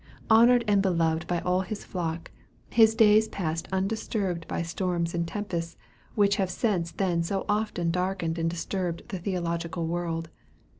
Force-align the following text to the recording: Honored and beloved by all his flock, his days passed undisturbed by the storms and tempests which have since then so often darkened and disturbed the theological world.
Honored 0.31 0.63
and 0.67 0.81
beloved 0.81 1.27
by 1.27 1.41
all 1.41 1.61
his 1.61 1.83
flock, 1.85 2.31
his 2.71 2.95
days 2.95 3.27
passed 3.27 3.67
undisturbed 3.71 4.47
by 4.47 4.63
the 4.63 4.67
storms 4.67 5.13
and 5.13 5.27
tempests 5.27 5.77
which 6.15 6.37
have 6.37 6.49
since 6.49 6.89
then 6.91 7.21
so 7.21 7.45
often 7.47 7.91
darkened 7.91 8.39
and 8.39 8.49
disturbed 8.49 9.03
the 9.09 9.19
theological 9.19 9.85
world. 9.85 10.31